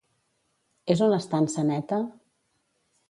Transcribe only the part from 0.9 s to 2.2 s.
És una estança neta?